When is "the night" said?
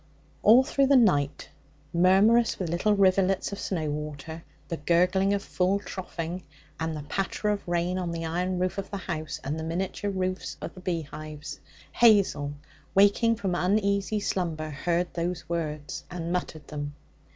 0.87-1.49